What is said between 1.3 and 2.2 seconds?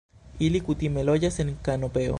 en kanopeo.